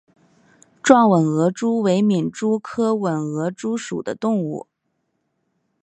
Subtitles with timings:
[0.81, 4.65] 壮吻额蛛为皿蛛科吻额蛛属的动物。